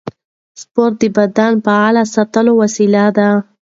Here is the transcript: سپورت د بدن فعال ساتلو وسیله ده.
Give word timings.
سپورت 0.61 0.95
د 1.01 1.03
بدن 1.17 1.53
فعال 1.65 1.95
ساتلو 2.15 2.51
وسیله 2.61 3.03
ده. 3.17 3.29